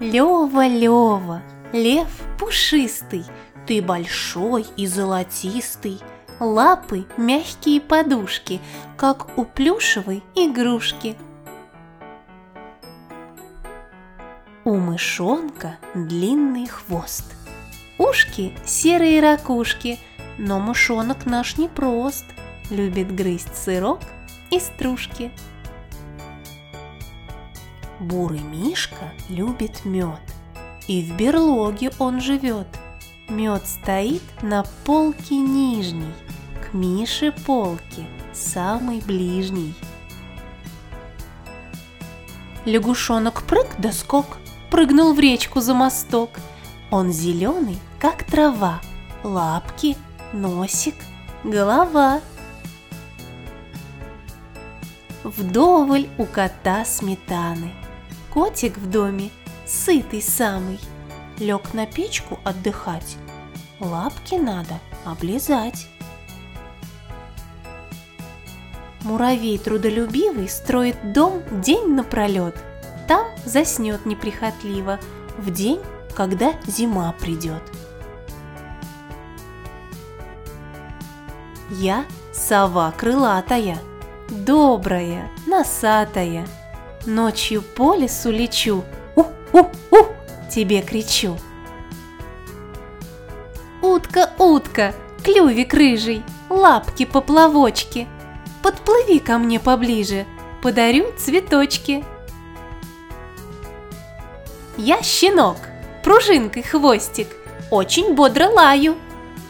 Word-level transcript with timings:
Лева, 0.00 0.66
Лева, 0.66 1.42
лев 1.72 2.08
пушистый, 2.38 3.24
Ты 3.66 3.80
большой 3.80 4.66
и 4.76 4.86
золотистый, 4.86 6.00
Лапы 6.40 7.06
мягкие 7.16 7.80
подушки, 7.80 8.60
Как 8.96 9.38
у 9.38 9.44
плюшевой 9.44 10.24
игрушки. 10.34 11.16
У 14.64 14.76
мышонка 14.76 15.76
длинный 15.94 16.66
хвост, 16.66 17.32
Ушки 17.96 18.52
серые 18.64 19.20
ракушки, 19.20 20.00
Но 20.38 20.58
мышонок 20.58 21.24
наш 21.24 21.56
не 21.56 21.68
прост, 21.68 22.24
Любит 22.70 23.14
грызть 23.14 23.54
сырок 23.56 24.00
и 24.50 24.58
стружки. 24.58 25.30
Бурый 28.04 28.40
Мишка 28.40 29.12
любит 29.30 29.86
мед, 29.86 30.20
и 30.86 31.02
в 31.02 31.16
берлоге 31.16 31.90
он 31.98 32.20
живет. 32.20 32.66
Мед 33.30 33.66
стоит 33.66 34.22
на 34.42 34.64
полке 34.84 35.36
нижней, 35.36 36.12
к 36.62 36.74
Мише 36.74 37.32
полке, 37.46 38.06
самый 38.34 39.00
ближний. 39.00 39.74
Лягушонок 42.66 43.42
прыг 43.44 43.68
да 43.78 43.90
скок, 43.90 44.36
прыгнул 44.70 45.14
в 45.14 45.18
речку 45.18 45.62
за 45.62 45.72
мосток. 45.72 46.28
Он 46.90 47.10
зеленый, 47.10 47.78
как 47.98 48.24
трава, 48.24 48.82
лапки, 49.22 49.96
носик, 50.34 50.96
голова. 51.42 52.20
Вдоволь 55.22 56.08
у 56.18 56.26
кота 56.26 56.84
сметаны– 56.84 57.72
Котик 58.34 58.78
в 58.78 58.90
доме, 58.90 59.30
сытый 59.64 60.20
самый, 60.20 60.80
Лег 61.38 61.72
на 61.72 61.86
печку 61.86 62.40
отдыхать, 62.42 63.16
Лапки 63.78 64.34
надо 64.34 64.80
облизать. 65.04 65.86
Муравей 69.02 69.56
трудолюбивый 69.56 70.48
строит 70.48 71.12
дом 71.12 71.44
день 71.62 71.94
напролет, 71.94 72.56
Там 73.06 73.24
заснет 73.44 74.04
неприхотливо 74.04 74.98
В 75.38 75.52
день, 75.52 75.80
когда 76.16 76.54
зима 76.66 77.14
придет. 77.20 77.62
Я 81.70 82.04
сова 82.32 82.92
крылатая, 82.96 83.78
добрая, 84.28 85.30
носатая, 85.46 86.48
Ночью 87.06 87.62
по 87.62 87.94
лесу 87.94 88.30
лечу, 88.30 88.84
у-у-у, 89.14 90.06
тебе 90.50 90.80
кричу. 90.82 91.36
Утка, 93.82 94.30
утка, 94.38 94.94
клювик 95.22 95.74
рыжий, 95.74 96.22
лапки 96.48 97.04
поплавочки, 97.04 98.08
Подплыви 98.64 99.18
ко 99.18 99.36
мне 99.36 99.60
поближе, 99.60 100.24
подарю 100.62 101.12
цветочки. 101.18 102.02
Я 104.78 105.02
щенок, 105.02 105.58
пружинкой 106.02 106.62
хвостик, 106.62 107.28
очень 107.70 108.14
бодро 108.14 108.48
лаю. 108.48 108.96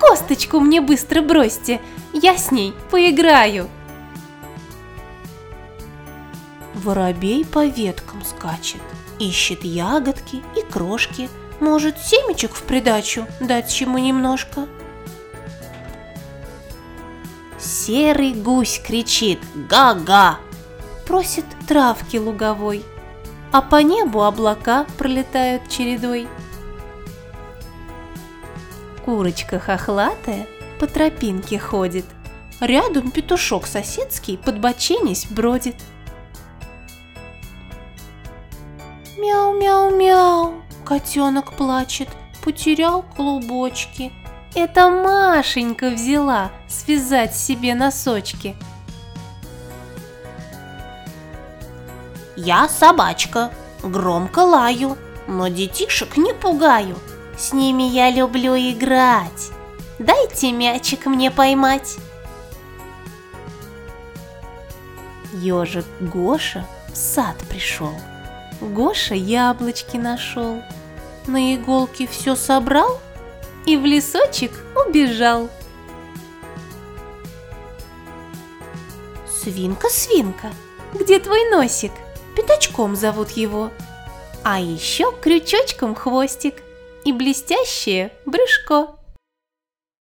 Косточку 0.00 0.58
мне 0.58 0.80
быстро 0.80 1.22
бросьте, 1.22 1.80
я 2.12 2.36
с 2.36 2.50
ней 2.50 2.74
поиграю. 2.90 3.68
Воробей 6.86 7.44
по 7.44 7.66
веткам 7.66 8.24
скачет, 8.24 8.80
ищет 9.18 9.64
ягодки 9.64 10.44
и 10.56 10.62
крошки, 10.62 11.28
может 11.58 11.98
семечек 11.98 12.54
в 12.54 12.62
придачу 12.62 13.26
дать 13.40 13.72
чему 13.72 13.98
немножко. 13.98 14.68
Серый 17.58 18.34
гусь 18.34 18.80
кричит 18.86 19.40
«Га-га!» 19.68 20.38
Просит 21.08 21.44
травки 21.66 22.18
луговой, 22.18 22.84
а 23.50 23.62
по 23.62 23.82
небу 23.82 24.22
облака 24.22 24.86
пролетают 24.96 25.68
чередой. 25.68 26.28
Курочка 29.04 29.58
хохлатая 29.58 30.46
по 30.78 30.86
тропинке 30.86 31.58
ходит, 31.58 32.04
Рядом 32.60 33.10
петушок 33.10 33.66
соседский, 33.66 34.38
подбоченясь, 34.38 35.26
бродит– 35.26 35.74
Мяу-мяу-мяу, 39.18 40.52
котенок 40.84 41.54
плачет, 41.54 42.08
потерял 42.44 43.02
клубочки. 43.02 44.12
Это 44.54 44.90
Машенька 44.90 45.88
взяла 45.88 46.50
связать 46.68 47.34
себе 47.34 47.74
носочки. 47.74 48.54
Я 52.36 52.68
собачка, 52.68 53.50
громко 53.82 54.40
лаю, 54.40 54.98
но 55.26 55.48
детишек 55.48 56.18
не 56.18 56.34
пугаю. 56.34 56.98
С 57.38 57.54
ними 57.54 57.84
я 57.84 58.10
люблю 58.10 58.54
играть. 58.54 59.50
Дайте 59.98 60.52
мячик 60.52 61.06
мне 61.06 61.30
поймать. 61.30 61.96
Ежик 65.32 65.86
Гоша 66.00 66.66
в 66.92 66.96
сад 66.96 67.36
пришел. 67.48 67.94
Гоша 68.60 69.14
яблочки 69.14 69.96
нашел, 69.96 70.62
на 71.26 71.54
иголке 71.54 72.06
все 72.06 72.34
собрал 72.36 73.00
и 73.66 73.76
в 73.76 73.84
лесочек 73.84 74.52
убежал. 74.74 75.50
Свинка, 79.28 79.88
свинка, 79.90 80.50
где 80.94 81.18
твой 81.18 81.50
носик? 81.50 81.92
Пятачком 82.34 82.96
зовут 82.96 83.30
его. 83.30 83.70
А 84.42 84.60
еще 84.60 85.12
крючочком 85.20 85.94
хвостик 85.94 86.62
и 87.04 87.12
блестящее 87.12 88.12
брюшко. 88.24 88.95